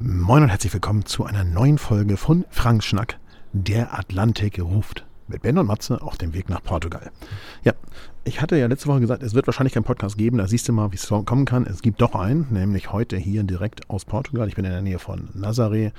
[0.00, 3.16] Moin und herzlich willkommen zu einer neuen Folge von Frank Schnack.
[3.52, 5.06] Der Atlantik ruft.
[5.28, 7.12] Mit Ben und Matze auf dem Weg nach Portugal.
[7.62, 7.74] Ja,
[8.24, 10.38] ich hatte ja letzte Woche gesagt, es wird wahrscheinlich keinen Podcast geben.
[10.38, 11.64] Da siehst du mal, wie es kommen kann.
[11.64, 14.48] Es gibt doch einen, nämlich heute hier direkt aus Portugal.
[14.48, 15.92] Ich bin in der Nähe von Nazaré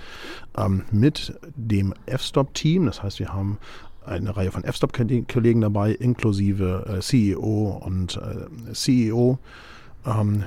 [0.57, 2.87] ähm, mit dem F-Stop-Team.
[2.87, 3.59] Das heißt, wir haben
[4.05, 9.39] eine Reihe von F-Stop-Kollegen dabei, inklusive äh, CEO und äh, CEO.
[10.05, 10.43] Ähm,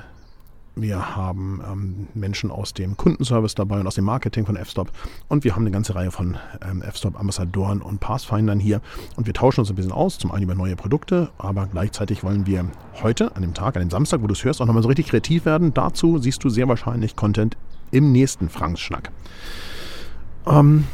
[0.81, 4.91] wir haben ähm, Menschen aus dem Kundenservice dabei und aus dem Marketing von F-Stop.
[5.27, 8.81] Und wir haben eine ganze Reihe von ähm, F-Stop-Ambassadoren und Pathfindern hier.
[9.15, 12.45] Und wir tauschen uns ein bisschen aus, zum einen über neue Produkte, aber gleichzeitig wollen
[12.45, 12.65] wir
[13.01, 15.07] heute, an dem Tag, an dem Samstag, wo du es hörst, auch nochmal so richtig
[15.07, 15.73] kreativ werden.
[15.73, 17.57] Dazu siehst du sehr wahrscheinlich Content
[17.91, 19.11] im nächsten Franks-Schnack.
[20.47, 20.85] Ähm,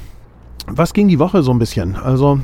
[0.67, 1.95] was ging die Woche so ein bisschen?
[1.95, 2.39] Also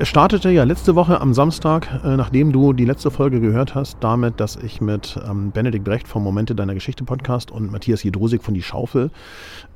[0.00, 3.96] es startete ja letzte Woche am Samstag, äh, nachdem du die letzte Folge gehört hast,
[3.98, 8.44] damit, dass ich mit ähm, Benedikt Brecht vom Momente deiner Geschichte Podcast und Matthias Jedrosik
[8.44, 9.10] von Die Schaufel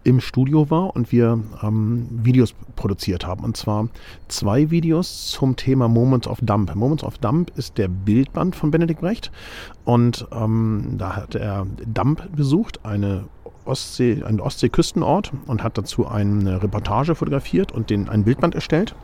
[0.04, 3.42] im Studio war und wir ähm, Videos produziert haben.
[3.42, 3.88] Und zwar
[4.28, 6.72] zwei Videos zum Thema Moments of Dump.
[6.76, 9.32] Moments of Dump ist der Bildband von Benedikt Brecht
[9.84, 13.24] und ähm, da hat er Dump besucht, eine
[13.64, 18.94] Ostsee, einen Ostseeküstenort und hat dazu eine Reportage fotografiert und den, ein Bildband erstellt.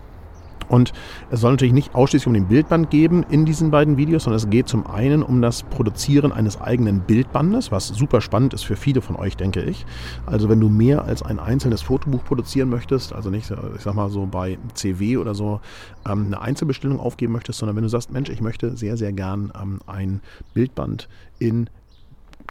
[0.69, 0.93] Und
[1.31, 4.51] es soll natürlich nicht ausschließlich um den Bildband geben in diesen beiden Videos, sondern es
[4.51, 9.01] geht zum einen um das Produzieren eines eigenen Bildbandes, was super spannend ist für viele
[9.01, 9.87] von euch, denke ich.
[10.27, 14.11] Also wenn du mehr als ein einzelnes Fotobuch produzieren möchtest, also nicht, ich sag mal
[14.11, 15.61] so bei CW oder so,
[16.07, 19.53] ähm, eine Einzelbestellung aufgeben möchtest, sondern wenn du sagst, Mensch, ich möchte sehr, sehr gern
[19.61, 20.21] ähm, ein
[20.55, 21.09] Bildband
[21.39, 21.69] in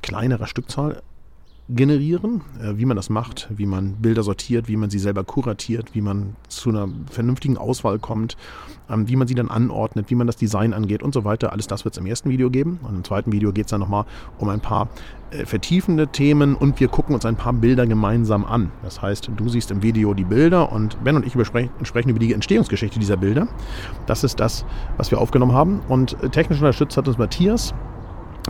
[0.01, 1.01] kleinerer Stückzahl
[1.69, 5.93] generieren, äh, wie man das macht, wie man Bilder sortiert, wie man sie selber kuratiert,
[5.93, 8.37] wie man zu einer vernünftigen Auswahl kommt,
[8.89, 11.51] ähm, wie man sie dann anordnet, wie man das Design angeht und so weiter.
[11.51, 12.79] Alles das wird es im ersten Video geben.
[12.83, 14.05] Und im zweiten Video geht es dann nochmal
[14.37, 14.87] um ein paar
[15.31, 18.71] äh, vertiefende Themen und wir gucken uns ein paar Bilder gemeinsam an.
[18.81, 22.31] Das heißt, du siehst im Video die Bilder und Ben und ich sprechen über die
[22.31, 23.47] Entstehungsgeschichte dieser Bilder.
[24.05, 25.81] Das ist das, was wir aufgenommen haben.
[25.89, 27.73] Und äh, technisch unterstützt hat uns Matthias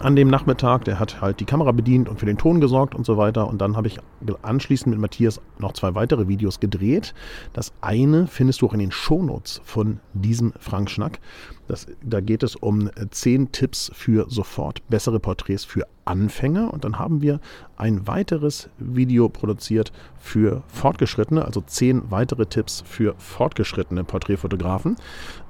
[0.01, 0.85] an dem Nachmittag.
[0.85, 3.47] Der hat halt die Kamera bedient und für den Ton gesorgt und so weiter.
[3.47, 3.99] Und dann habe ich
[4.41, 7.13] anschließend mit Matthias noch zwei weitere Videos gedreht.
[7.53, 11.19] Das eine findest du auch in den Shownotes von diesem Frank Schnack.
[11.67, 16.73] Das, da geht es um zehn Tipps für sofort bessere Porträts für Anfänger.
[16.73, 17.39] Und dann haben wir
[17.75, 24.95] ein weiteres Video produziert für Fortgeschrittene, also zehn weitere Tipps für fortgeschrittene Porträtfotografen.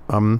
[0.09, 0.39] Ähm,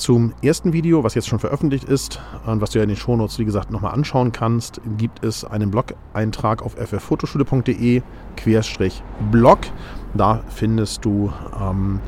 [0.00, 3.38] zum ersten Video, was jetzt schon veröffentlicht ist und was du ja in den Shownotes,
[3.38, 9.58] wie gesagt, nochmal anschauen kannst, gibt es einen Blog-Eintrag auf fffotoschule.de-blog.
[10.14, 11.30] Da findest du
[11.60, 12.00] ähm,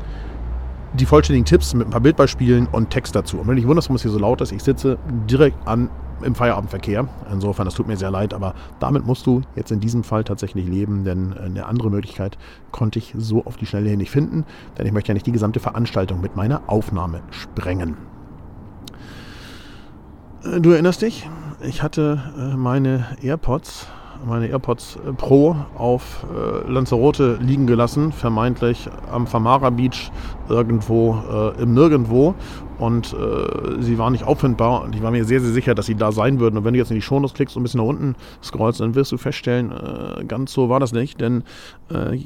[0.93, 3.37] die vollständigen Tipps mit ein paar Bildbeispielen und Text dazu.
[3.37, 4.97] Und wenn du dich wunderst, warum es hier so laut ist, ich sitze
[5.29, 5.91] direkt an
[6.23, 7.07] im Feierabendverkehr.
[7.31, 10.65] Insofern, das tut mir sehr leid, aber damit musst du jetzt in diesem Fall tatsächlich
[10.65, 12.37] leben, denn eine andere Möglichkeit
[12.71, 14.45] konnte ich so auf die Schnelle hier nicht finden,
[14.77, 17.97] denn ich möchte ja nicht die gesamte Veranstaltung mit meiner Aufnahme sprengen.
[20.43, 21.29] Äh, du erinnerst dich?
[21.61, 23.87] Ich hatte äh, meine AirPods
[24.25, 30.11] meine AirPods äh, Pro auf äh, Lanzarote liegen gelassen, vermeintlich am Famara Beach
[30.49, 32.35] irgendwo äh, im Nirgendwo.
[32.83, 35.95] Und äh, sie waren nicht auffindbar und ich war mir sehr, sehr sicher, dass sie
[35.95, 36.57] da sein würden.
[36.57, 38.93] Und wenn du jetzt in die Shownotes klickst und ein bisschen nach unten scrollst, dann
[38.93, 41.43] wirst du feststellen, äh, ganz so war das nicht, denn
[41.89, 42.19] äh,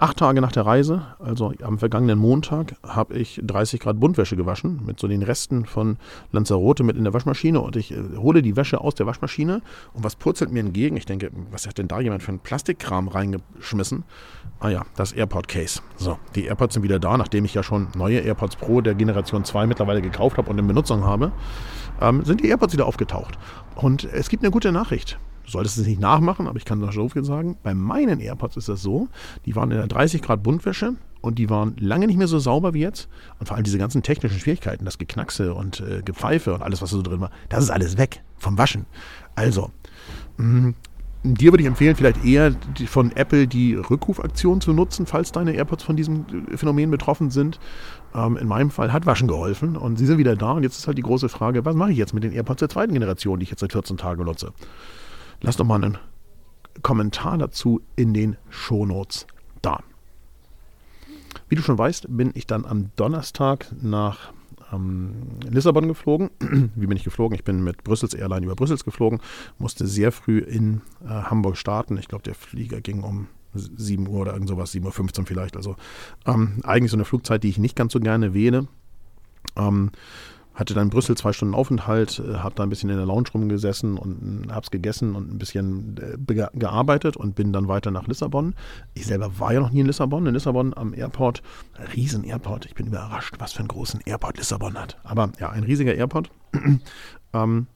[0.00, 4.80] Acht Tage nach der Reise, also am vergangenen Montag, habe ich 30 Grad Buntwäsche gewaschen
[4.86, 5.96] mit so den Resten von
[6.30, 9.60] Lanzarote mit in der Waschmaschine und ich äh, hole die Wäsche aus der Waschmaschine
[9.94, 10.96] und was purzelt mir entgegen?
[10.96, 14.04] Ich denke, was hat denn da jemand für einen Plastikkram reingeschmissen?
[14.60, 15.80] Ah ja, das AirPod Case.
[15.96, 19.44] So, die AirPods sind wieder da, nachdem ich ja schon neue AirPods Pro der Generation
[19.44, 21.32] 2 mittlerweile gekauft habe und in Benutzung habe,
[22.00, 23.36] ähm, sind die AirPods wieder aufgetaucht.
[23.74, 25.18] Und es gibt eine gute Nachricht.
[25.48, 27.56] Du solltest es nicht nachmachen, aber ich kann das so viel sagen.
[27.62, 29.08] Bei meinen AirPods ist das so,
[29.46, 32.74] die waren in der 30 Grad Buntwäsche und die waren lange nicht mehr so sauber
[32.74, 33.08] wie jetzt.
[33.40, 36.90] Und vor allem diese ganzen technischen Schwierigkeiten, das Geknackse und äh, Gepfeife und alles, was
[36.90, 38.84] so drin war, das ist alles weg vom Waschen.
[39.36, 39.70] Also,
[40.36, 40.74] mh, mm,
[41.24, 42.54] dir würde ich empfehlen, vielleicht eher
[42.86, 47.58] von Apple die Rückrufaktion zu nutzen, falls deine AirPods von diesem Phänomen betroffen sind.
[48.14, 50.52] Ähm, in meinem Fall hat Waschen geholfen und sie sind wieder da.
[50.52, 52.68] Und jetzt ist halt die große Frage, was mache ich jetzt mit den AirPods der
[52.68, 54.52] zweiten Generation, die ich jetzt seit 14 Tagen nutze?
[55.40, 55.98] Lass doch mal einen
[56.82, 59.26] Kommentar dazu in den Shownotes
[59.62, 59.82] da.
[61.48, 64.32] Wie du schon weißt, bin ich dann am Donnerstag nach
[64.72, 65.12] ähm,
[65.48, 66.30] Lissabon geflogen.
[66.74, 67.34] Wie bin ich geflogen?
[67.34, 69.20] Ich bin mit Brüssels Airline über Brüssels geflogen,
[69.58, 71.96] musste sehr früh in äh, Hamburg starten.
[71.96, 75.56] Ich glaube, der Flieger ging um 7 Uhr oder irgend sowas, 7.15 Uhr vielleicht.
[75.56, 75.76] Also
[76.26, 78.68] ähm, eigentlich so eine Flugzeit, die ich nicht ganz so gerne wähle.
[79.56, 79.90] Ähm,
[80.58, 83.28] hatte dann in Brüssel zwei Stunden Aufenthalt, äh, habe da ein bisschen in der Lounge
[83.32, 88.08] rumgesessen und habe es gegessen und ein bisschen äh, gearbeitet und bin dann weiter nach
[88.08, 88.54] Lissabon.
[88.94, 90.26] Ich selber war ja noch nie in Lissabon.
[90.26, 91.42] In Lissabon am Airport,
[91.94, 92.66] riesen Airport.
[92.66, 94.98] Ich bin überrascht, was für einen großen Airport Lissabon hat.
[95.04, 96.30] Aber ja, ein riesiger Airport.
[97.32, 97.68] ähm,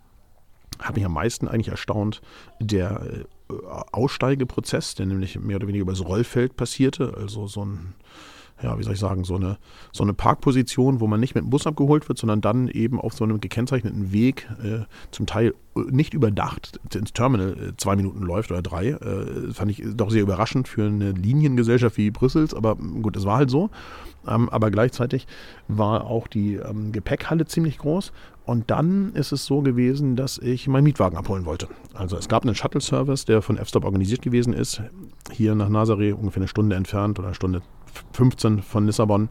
[0.81, 2.21] hat mich am meisten eigentlich erstaunt,
[2.59, 3.01] der
[3.49, 3.55] äh,
[3.93, 7.95] Aussteigeprozess, der nämlich mehr oder weniger über das Rollfeld passierte, also so ein
[8.63, 9.59] ja, wie soll ich sagen, so eine,
[9.93, 13.15] so eine Parkposition, wo man nicht mit dem Bus abgeholt wird, sondern dann eben auf
[13.15, 18.23] so einem gekennzeichneten Weg, äh, zum Teil äh, nicht überdacht, ins Terminal äh, zwei Minuten
[18.23, 18.91] läuft oder drei.
[18.91, 23.39] Äh, fand ich doch sehr überraschend für eine Liniengesellschaft wie Brüssels, aber gut, es war
[23.39, 23.71] halt so.
[24.27, 25.27] Ähm, aber gleichzeitig
[25.69, 28.13] war auch die ähm, Gepäckhalle ziemlich groß.
[28.45, 31.69] Und dann ist es so gewesen, dass ich meinen Mietwagen abholen wollte.
[31.95, 34.83] Also es gab einen Shuttle-Service, der von F-Stop organisiert gewesen ist,
[35.31, 37.63] hier nach Nazaré, ungefähr eine Stunde entfernt oder eine Stunde
[38.13, 39.29] 15 von Lissabon.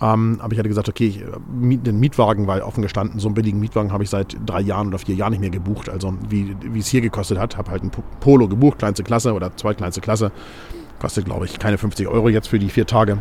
[0.00, 3.20] Ähm, aber ich hatte gesagt, okay, ich, äh, den Mietwagen war offen gestanden.
[3.20, 5.88] So einen billigen Mietwagen habe ich seit drei Jahren oder vier Jahren nicht mehr gebucht.
[5.88, 7.90] Also wie, wie es hier gekostet hat, habe halt ein
[8.20, 10.32] Polo gebucht, kleinste Klasse oder zweitkleinste Klasse.
[10.98, 13.18] Kostet, glaube ich, keine 50 Euro jetzt für die vier Tage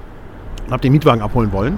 [0.70, 1.78] habe den Mietwagen abholen wollen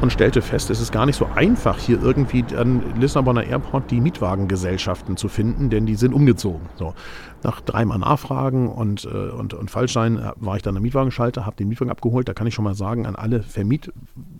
[0.00, 4.00] und stellte fest, es ist gar nicht so einfach, hier irgendwie an Lissabonner Airport die
[4.00, 6.68] Mietwagengesellschaften zu finden, denn die sind umgezogen.
[6.76, 6.94] So,
[7.42, 11.56] nach dreimal Nachfragen und, äh, und, und Fallschein äh, war ich dann am Mietwagenschalter, habe
[11.56, 12.28] den Mietwagen abgeholt.
[12.28, 13.92] Da kann ich schon mal sagen, an alle Vermiet,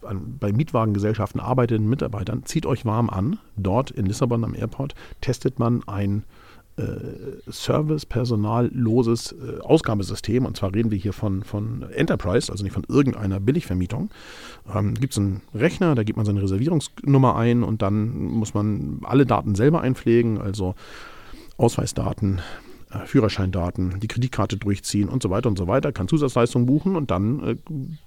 [0.03, 3.39] an, bei Mietwagengesellschaften arbeitenden Mitarbeitern, zieht euch warm an.
[3.57, 6.25] Dort in Lissabon am Airport testet man ein
[6.77, 6.85] äh,
[7.47, 10.47] servicepersonalloses äh, Ausgabesystem.
[10.47, 14.11] Und zwar reden wir hier von, von Enterprise, also nicht von irgendeiner Billigvermietung.
[14.75, 19.01] Ähm, Gibt es einen Rechner, da gibt man seine Reservierungsnummer ein und dann muss man
[19.03, 20.75] alle Daten selber einpflegen, also
[21.59, 22.41] Ausweisdaten,
[23.07, 27.43] Führerscheindaten, die Kreditkarte durchziehen und so weiter und so weiter, kann Zusatzleistungen buchen und dann
[27.43, 27.57] äh,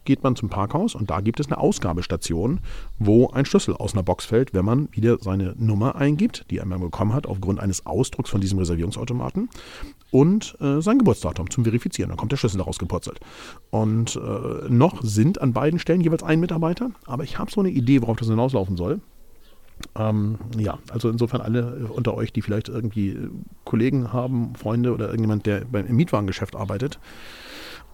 [0.05, 2.59] geht man zum Parkhaus und da gibt es eine Ausgabestation,
[2.99, 6.63] wo ein Schlüssel aus einer Box fällt, wenn man wieder seine Nummer eingibt, die er
[6.63, 9.49] einmal bekommen hat aufgrund eines Ausdrucks von diesem Reservierungsautomaten
[10.11, 12.09] und äh, sein Geburtsdatum zum Verifizieren.
[12.09, 13.19] Dann kommt der Schlüssel daraus gepurzelt.
[13.69, 17.69] Und äh, noch sind an beiden Stellen jeweils ein Mitarbeiter, aber ich habe so eine
[17.69, 19.01] Idee, worauf das hinauslaufen soll.
[19.97, 23.17] Ähm, ja, also insofern alle unter euch, die vielleicht irgendwie
[23.63, 26.99] Kollegen haben, Freunde oder irgendjemand, der beim Mietwagengeschäft arbeitet,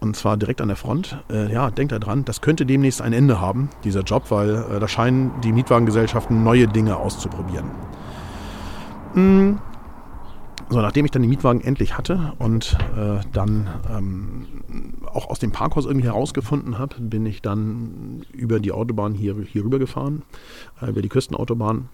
[0.00, 1.18] und zwar direkt an der Front.
[1.30, 4.88] Äh, ja, denkt daran, das könnte demnächst ein Ende haben, dieser Job, weil äh, da
[4.88, 7.66] scheinen die Mietwagengesellschaften neue Dinge auszuprobieren.
[9.14, 9.58] Mhm.
[10.72, 14.46] So, nachdem ich dann den Mietwagen endlich hatte und äh, dann ähm,
[15.04, 19.64] auch aus dem Parkhaus irgendwie herausgefunden habe, bin ich dann über die Autobahn hier, hier
[19.64, 20.22] rüber gefahren,
[20.80, 21.90] äh, über die Küstenautobahn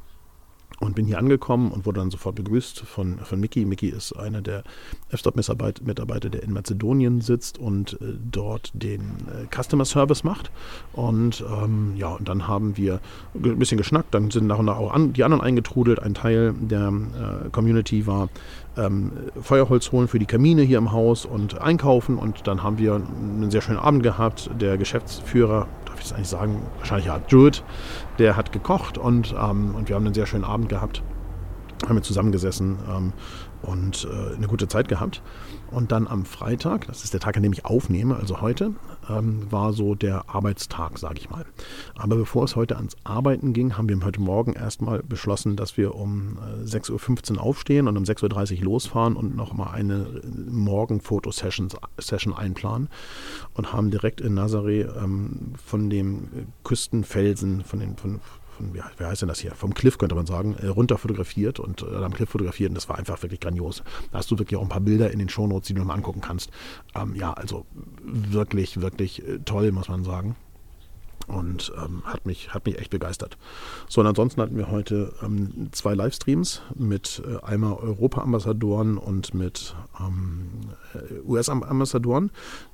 [0.80, 3.64] und bin hier angekommen und wurde dann sofort begrüßt von, von Mickey.
[3.64, 4.62] Mickey ist einer der
[5.10, 10.50] F-Stop-Mitarbeiter, der in Mazedonien sitzt und äh, dort den äh, Customer Service macht.
[10.92, 13.00] Und ähm, ja, und dann haben wir
[13.34, 16.00] ein bisschen geschnackt, dann sind nach und nach auch an, die anderen eingetrudelt.
[16.00, 18.28] Ein Teil der äh, Community war
[18.76, 19.10] ähm,
[19.40, 22.18] Feuerholz holen für die Kamine hier im Haus und einkaufen.
[22.18, 24.50] Und dann haben wir einen sehr schönen Abend gehabt.
[24.60, 27.64] Der Geschäftsführer, darf ich das eigentlich sagen, wahrscheinlich ja, Druid,
[28.18, 31.02] der hat gekocht und, ähm, und wir haben einen sehr schönen Abend gehabt.
[31.86, 33.12] Haben wir zusammengesessen ähm,
[33.62, 35.22] und äh, eine gute Zeit gehabt.
[35.70, 38.72] Und dann am Freitag, das ist der Tag, an dem ich aufnehme, also heute,
[39.08, 41.44] ähm, war so der Arbeitstag, sage ich mal.
[41.96, 45.94] Aber bevor es heute ans Arbeiten ging, haben wir heute Morgen erstmal beschlossen, dass wir
[45.94, 50.06] um äh, 6.15 Uhr aufstehen und um 6.30 Uhr losfahren und nochmal eine
[50.50, 52.88] Morgen-Fotosession Session einplanen
[53.54, 56.28] und haben direkt in Nazaré ähm, von dem
[56.64, 58.20] Küstenfelsen, von den, von,
[58.58, 61.58] von, wie, wie heißt denn das hier, vom Cliff könnte man sagen, äh, runter fotografiert
[61.60, 63.82] und äh, am Cliff fotografiert und das war einfach wirklich grandios.
[64.12, 66.20] Da hast du wirklich auch ein paar Bilder in den Shownotes, die du mal angucken
[66.20, 66.50] kannst.
[66.94, 67.64] Ähm, ja, also
[68.02, 70.36] wirklich, wirklich äh, toll, muss man sagen
[71.28, 73.36] und ähm, hat, mich, hat mich echt begeistert.
[73.88, 79.76] So, und ansonsten hatten wir heute ähm, zwei Livestreams mit äh, einmal Europa-Ambassadoren und mit
[80.00, 80.48] ähm,
[80.94, 82.30] äh, US-Ambassadoren.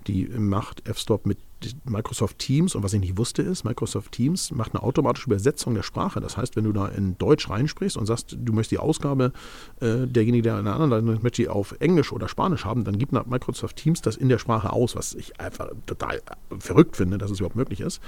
[0.06, 1.38] Die macht F-Stop mit
[1.84, 5.82] Microsoft Teams und was ich nicht wusste ist, Microsoft Teams macht eine automatische Übersetzung der
[5.82, 6.20] Sprache.
[6.20, 9.32] Das heißt, wenn du da in Deutsch reinsprichst und sagst, du möchtest die Ausgabe
[9.80, 13.12] äh, derjenige, der in der anderen Leitung möchte auf Englisch oder Spanisch haben, dann gibt
[13.12, 16.20] Microsoft Teams das in der Sprache aus, was ich einfach total
[16.58, 18.00] verrückt finde, dass es überhaupt möglich ist.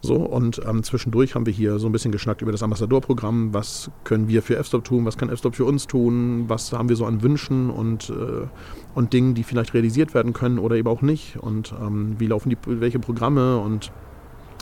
[0.00, 3.54] So, und ähm, zwischendurch haben wir hier so ein bisschen geschnackt über das Ambassadorprogramm.
[3.54, 5.04] Was können wir für F-Stop tun?
[5.04, 6.44] Was kann F-Stop für uns tun?
[6.48, 8.46] Was haben wir so an Wünschen und, äh,
[8.94, 11.36] und Dingen, die vielleicht realisiert werden können oder eben auch nicht?
[11.36, 13.92] Und ähm, wie laufen die, welche Programme und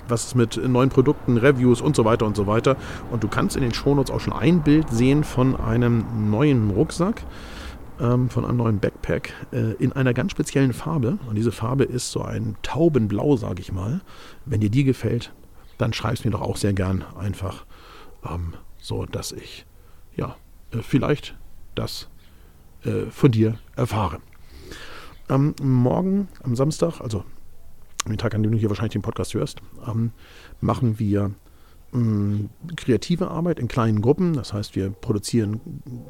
[0.08, 2.76] was ist mit neuen Produkten, Reviews und so weiter und so weiter.
[3.10, 7.22] Und du kannst in den Shownotes auch schon ein Bild sehen von einem neuen Rucksack,
[8.00, 11.18] ähm, von einem neuen Backpack äh, in einer ganz speziellen Farbe.
[11.28, 14.00] Und diese Farbe ist so ein Taubenblau, sage ich mal.
[14.44, 15.32] Wenn dir die gefällt,
[15.78, 17.64] dann schreib es mir doch auch sehr gern einfach.
[18.28, 19.64] Ähm, so dass ich
[20.16, 20.36] ja
[20.72, 21.36] äh, vielleicht
[21.74, 22.08] das
[22.84, 24.18] äh, von dir erfahre.
[25.28, 27.24] Ähm, morgen, am Samstag, also
[28.06, 30.12] den Tag, an dem du hier wahrscheinlich den Podcast hörst, ähm,
[30.60, 31.32] machen wir
[31.94, 34.32] ähm, kreative Arbeit in kleinen Gruppen.
[34.32, 35.60] Das heißt, wir produzieren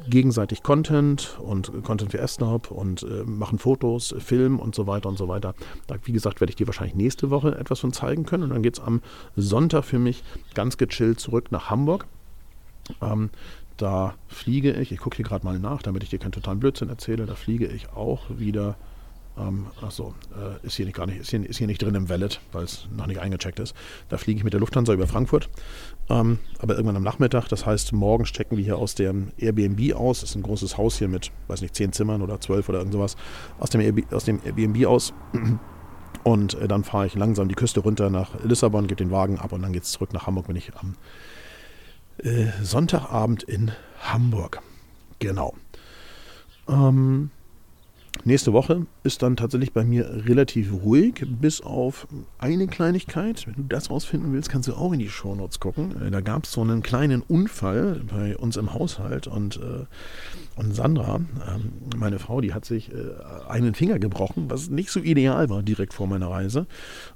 [0.09, 5.17] gegenseitig Content und Content für S-Stop und äh, machen Fotos, Film und so weiter und
[5.17, 5.53] so weiter.
[5.87, 8.43] Da, wie gesagt, werde ich dir wahrscheinlich nächste Woche etwas von zeigen können.
[8.43, 9.01] Und dann geht es am
[9.35, 12.07] Sonntag für mich ganz gechillt zurück nach Hamburg.
[13.01, 13.29] Ähm,
[13.77, 16.89] da fliege ich, ich gucke hier gerade mal nach, damit ich dir keinen totalen Blödsinn
[16.89, 18.75] erzähle, da fliege ich auch wieder
[19.35, 22.07] ähm, achso, äh, ist hier nicht gar nicht, ist hier, ist hier nicht drin im
[22.07, 23.75] Wallet, weil es noch nicht eingecheckt ist.
[24.09, 25.49] Da fliege ich mit der Lufthansa über Frankfurt.
[26.09, 30.21] Ähm, aber irgendwann am Nachmittag, das heißt, morgens checken wir hier aus dem Airbnb aus.
[30.21, 32.93] Das ist ein großes Haus hier mit, weiß nicht, zehn Zimmern oder zwölf oder irgend
[32.93, 33.15] sowas.
[33.59, 35.13] Aus dem, Airbnb, aus dem Airbnb aus.
[36.23, 39.51] Und äh, dann fahre ich langsam die Küste runter nach Lissabon, gebe den Wagen ab
[39.51, 40.95] und dann geht es zurück nach Hamburg, bin ich am äh,
[42.61, 44.61] Sonntagabend in Hamburg.
[45.19, 45.55] Genau.
[46.67, 47.31] Ähm,
[48.25, 53.45] Nächste Woche ist dann tatsächlich bei mir relativ ruhig, bis auf eine Kleinigkeit.
[53.45, 56.01] Wenn du das rausfinden willst, kannst du auch in die Shownotes gucken.
[56.01, 59.85] Äh, da gab es so einen kleinen Unfall bei uns im Haushalt und, äh,
[60.55, 62.95] und Sandra, ähm, meine Frau, die hat sich äh,
[63.49, 66.65] einen Finger gebrochen, was nicht so ideal war direkt vor meiner Reise.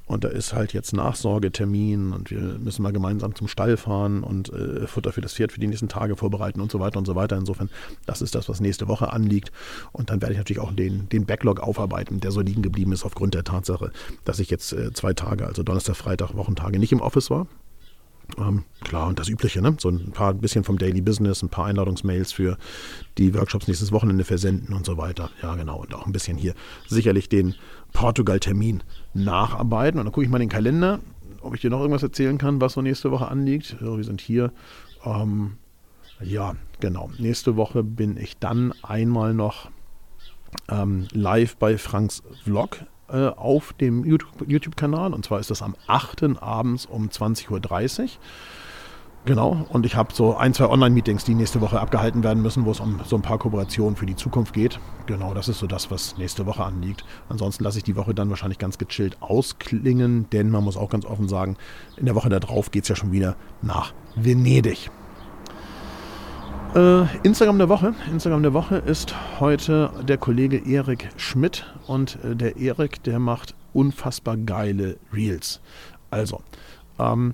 [0.07, 4.51] Und da ist halt jetzt Nachsorgetermin und wir müssen mal gemeinsam zum Stall fahren und
[4.51, 7.15] äh, Futter für das Pferd für die nächsten Tage vorbereiten und so weiter und so
[7.15, 7.37] weiter.
[7.37, 7.69] Insofern,
[8.05, 9.51] das ist das, was nächste Woche anliegt.
[9.91, 13.06] Und dann werde ich natürlich auch den, den Backlog aufarbeiten, der so liegen geblieben ist
[13.06, 13.91] aufgrund der Tatsache,
[14.25, 17.48] dass ich jetzt äh, zwei Tage, also Donnerstag, Freitag, Wochentage nicht im Office war.
[18.38, 19.75] Ähm, klar, und das Übliche, ne?
[19.79, 22.58] So ein paar bisschen vom Daily Business, ein paar Einladungsmails für
[23.17, 25.29] die Workshops nächstes Wochenende versenden und so weiter.
[25.41, 25.82] Ja, genau.
[25.82, 26.53] Und auch ein bisschen hier
[26.88, 27.56] sicherlich den
[27.94, 30.00] Portugal-Termin nacharbeiten.
[30.00, 31.00] Und dann gucke ich mal den Kalender,
[31.41, 33.77] ob ich dir noch irgendwas erzählen kann, was so nächste Woche anliegt.
[33.79, 34.51] wir sind hier.
[35.06, 35.53] Ähm,
[36.20, 37.10] ja, genau.
[37.17, 39.70] Nächste Woche bin ich dann einmal noch
[40.69, 45.13] ähm, live bei Franks Vlog äh, auf dem YouTube-Kanal.
[45.13, 46.41] und zwar ist das am 8.
[46.41, 48.09] abends um 20.30 Uhr.
[49.27, 52.71] Genau, und ich habe so ein, zwei Online-Meetings, die nächste Woche abgehalten werden müssen, wo
[52.71, 54.79] es um so ein paar Kooperationen für die Zukunft geht.
[55.05, 57.03] Genau, das ist so das, was nächste Woche anliegt.
[57.27, 61.05] Ansonsten lasse ich die Woche dann wahrscheinlich ganz gechillt ausklingen, denn man muss auch ganz
[61.05, 61.57] offen sagen,
[61.97, 64.89] in der Woche darauf geht es ja schon wieder nach Venedig.
[66.75, 67.93] Äh, Instagram der Woche.
[68.12, 73.55] Instagram der Woche ist heute der Kollege Erik Schmidt und äh, der Erik, der macht
[73.74, 75.62] unfassbar geile Reels.
[76.12, 76.41] Also,
[77.00, 77.33] ähm,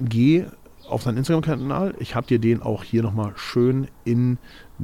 [0.00, 0.44] geh
[0.88, 1.94] auf seinen Instagram-Kanal.
[1.98, 4.38] Ich habe dir den auch hier nochmal schön in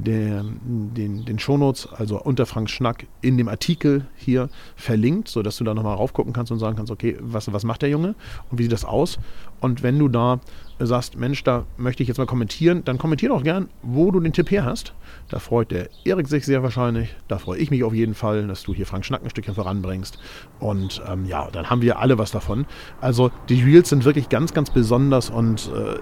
[0.04, 5.64] der, den, den Shownotes, also unter Frank Schnack, in dem Artikel hier verlinkt, sodass du
[5.64, 8.14] da nochmal raufgucken kannst und sagen kannst, okay, was, was macht der Junge
[8.50, 9.18] und wie sieht das aus?
[9.60, 10.40] Und wenn du da
[10.78, 14.32] sagst, Mensch, da möchte ich jetzt mal kommentieren, dann kommentier doch gern, wo du den
[14.32, 14.92] Tipp her hast.
[15.28, 17.16] Da freut der Erik sich sehr wahrscheinlich.
[17.28, 20.18] Da freue ich mich auf jeden Fall, dass du hier Frank Schnack ein Stückchen voranbringst.
[20.60, 22.66] Und ähm, ja, dann haben wir alle was davon.
[23.00, 25.98] Also die Reels sind wirklich ganz, ganz besonders und äh,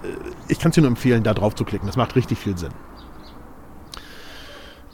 [0.48, 1.86] ich kann es dir nur empfehlen, da drauf zu klicken.
[1.86, 2.72] Das macht richtig viel Sinn.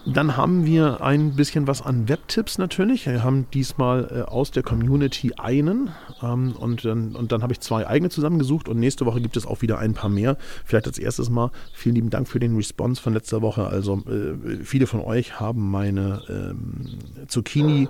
[0.07, 3.07] Dann haben wir ein bisschen was an Webtipps natürlich.
[3.07, 5.91] Wir haben diesmal äh, aus der Community einen
[6.23, 9.47] ähm, und dann, und dann habe ich zwei eigene zusammengesucht und nächste Woche gibt es
[9.47, 10.39] auch wieder ein paar mehr.
[10.65, 13.67] Vielleicht als erstes mal vielen lieben Dank für den Response von letzter Woche.
[13.67, 17.89] Also äh, viele von euch haben meine ähm, Zucchini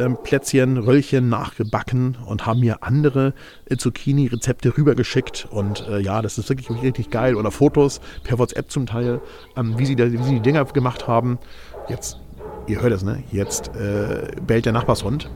[0.00, 3.34] ähm, Plätzchen, Röllchen nachgebacken und haben mir andere
[3.66, 5.46] äh, Zucchini-Rezepte rübergeschickt.
[5.50, 7.36] Und äh, ja, das ist wirklich richtig geil.
[7.36, 9.20] Oder Fotos per WhatsApp zum Teil,
[9.56, 11.38] ähm, wie, sie da, wie sie die Dinger gemacht haben.
[11.88, 12.18] Jetzt,
[12.66, 13.22] ihr hört es, ne?
[13.30, 15.30] Jetzt äh, bellt der Nachbarshund.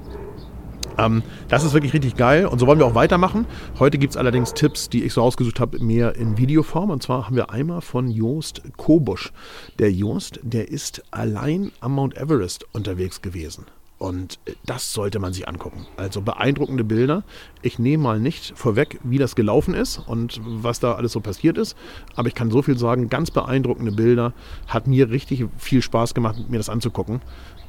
[0.98, 3.46] Ähm, das ist wirklich richtig geil und so wollen wir auch weitermachen.
[3.78, 6.90] Heute gibt es allerdings Tipps, die ich so ausgesucht habe, mehr in Videoform.
[6.90, 9.32] Und zwar haben wir einmal von Joost Kobusch.
[9.78, 13.66] Der Joost, der ist allein am Mount Everest unterwegs gewesen.
[14.04, 15.86] Und das sollte man sich angucken.
[15.96, 17.22] Also beeindruckende Bilder.
[17.62, 21.56] Ich nehme mal nicht vorweg, wie das gelaufen ist und was da alles so passiert
[21.56, 21.74] ist.
[22.14, 24.34] Aber ich kann so viel sagen, ganz beeindruckende Bilder.
[24.68, 27.22] Hat mir richtig viel Spaß gemacht, mir das anzugucken.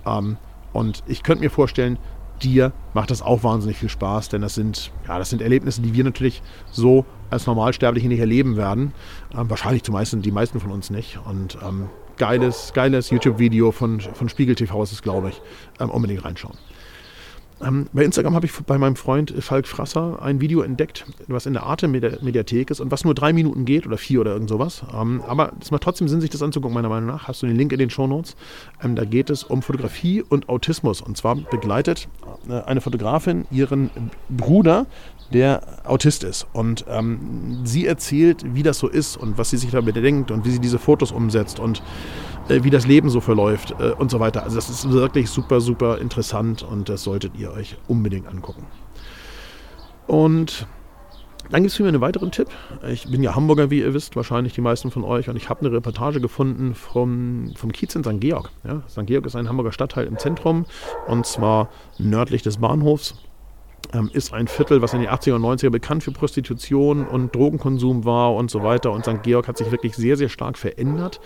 [0.05, 0.35] Ähm,
[0.73, 1.97] und ich könnte mir vorstellen,
[2.43, 5.93] dir macht das auch wahnsinnig viel Spaß, denn das sind, ja, das sind Erlebnisse, die
[5.93, 8.91] wir natürlich so als Normalsterbliche nicht erleben werden.
[9.33, 11.17] Ähm, wahrscheinlich die meisten, die meisten von uns nicht.
[11.25, 11.87] Und ähm,
[12.17, 15.41] geiles, geiles YouTube-Video von, von Spiegel TV ist es, glaube ich.
[15.79, 16.57] Ähm, unbedingt reinschauen.
[17.63, 21.53] Ähm, bei Instagram habe ich bei meinem Freund Falk Frasser ein Video entdeckt, was in
[21.53, 24.83] der Arte-Mediathek ist und was nur drei Minuten geht oder vier oder irgend sowas.
[24.93, 27.27] Ähm, aber es macht trotzdem Sinn, sich das anzugucken, meiner Meinung nach.
[27.27, 28.35] Hast du den Link in den Shownotes?
[28.83, 31.01] Ähm, da geht es um Fotografie und Autismus.
[31.01, 32.09] Und zwar begleitet
[32.49, 33.89] äh, eine Fotografin ihren
[34.29, 34.85] Bruder,
[35.33, 36.47] der Autist ist.
[36.53, 40.45] Und ähm, sie erzählt, wie das so ist und was sie sich damit denkt und
[40.45, 41.81] wie sie diese Fotos umsetzt und
[42.49, 44.43] äh, wie das Leben so verläuft äh, und so weiter.
[44.43, 48.65] Also das ist wirklich super, super interessant und das solltet ihr euch unbedingt angucken.
[50.07, 50.67] Und
[51.51, 52.47] dann gibt es für mich einen weiteren Tipp.
[52.87, 55.29] Ich bin ja Hamburger, wie ihr wisst, wahrscheinlich die meisten von euch.
[55.29, 58.19] Und ich habe eine Reportage gefunden vom, vom Kiez in St.
[58.19, 58.49] Georg.
[58.63, 59.05] Ja, St.
[59.05, 60.65] Georg ist ein Hamburger Stadtteil im Zentrum
[61.07, 63.15] und zwar nördlich des Bahnhofs
[64.13, 68.33] ist ein Viertel, was in den 80er und 90er bekannt für Prostitution und Drogenkonsum war
[68.33, 68.91] und so weiter.
[68.91, 69.23] Und St.
[69.23, 71.19] Georg hat sich wirklich sehr, sehr stark verändert.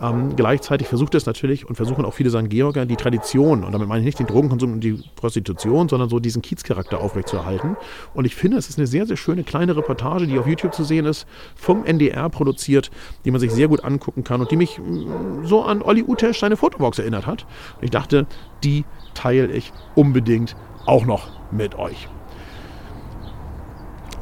[0.00, 2.48] Ähm, gleichzeitig versucht es natürlich und versuchen auch viele St.
[2.48, 6.20] Georger die Tradition, und damit meine ich nicht den Drogenkonsum und die Prostitution, sondern so
[6.20, 7.76] diesen Kiezcharakter aufrechtzuerhalten.
[8.14, 10.84] Und ich finde, es ist eine sehr, sehr schöne kleine Reportage, die auf YouTube zu
[10.84, 12.90] sehen ist, vom NDR produziert,
[13.24, 16.40] die man sich sehr gut angucken kann und die mich mm, so an Olli Utesch
[16.40, 17.46] seine Fotobox erinnert hat.
[17.76, 18.26] Und ich dachte,
[18.64, 22.08] die teile ich unbedingt auch noch mit euch.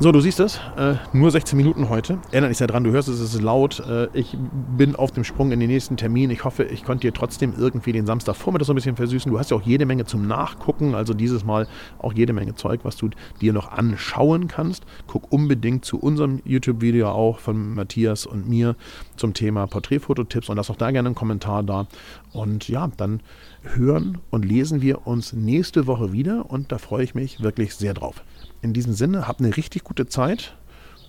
[0.01, 2.21] So, du siehst es, äh, nur 16 Minuten heute.
[2.31, 3.81] Erinnere dich daran, du hörst es, es ist laut.
[3.81, 4.37] Äh, ich
[4.77, 6.31] bin auf dem Sprung in den nächsten Termin.
[6.31, 9.29] Ich hoffe, ich konnte dir trotzdem irgendwie den Samstagvormittag so ein bisschen versüßen.
[9.29, 11.67] Du hast ja auch jede Menge zum Nachgucken, also dieses Mal
[11.99, 14.85] auch jede Menge Zeug, was du dir noch anschauen kannst.
[15.09, 18.77] Guck unbedingt zu unserem YouTube-Video auch von Matthias und mir
[19.17, 21.89] zum Thema Porträtfototipps und lass auch da gerne einen Kommentar da.
[22.33, 23.19] Und ja, dann
[23.63, 27.95] hören und lesen wir uns nächste Woche wieder und da freue ich mich wirklich sehr
[27.95, 28.23] drauf.
[28.61, 30.57] In diesem Sinne, habt eine richtig gute Zeit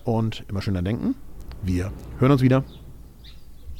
[0.04, 1.16] und immer schön denken.
[1.64, 2.64] Wir hören uns wieder.